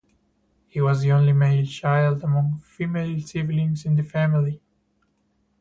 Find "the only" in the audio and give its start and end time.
1.01-1.31